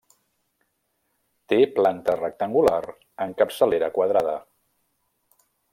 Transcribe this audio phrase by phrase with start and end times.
[1.53, 2.81] Té planta rectangular
[3.27, 4.35] amb capçalera quadrada.